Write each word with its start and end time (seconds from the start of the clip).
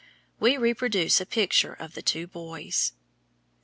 We 0.39 0.57
reproduce 0.57 1.21
a 1.21 1.27
picture 1.27 1.73
of 1.73 1.93
the 1.93 2.01
two 2.01 2.25
boys. 2.25 2.93